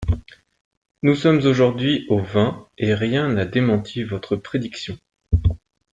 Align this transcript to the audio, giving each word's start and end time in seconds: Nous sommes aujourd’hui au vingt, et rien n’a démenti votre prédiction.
Nous 1.03 1.13
sommes 1.13 1.45
aujourd’hui 1.45 2.07
au 2.09 2.19
vingt, 2.23 2.65
et 2.79 2.95
rien 2.95 3.31
n’a 3.31 3.45
démenti 3.45 4.01
votre 4.01 4.35
prédiction. 4.35 4.97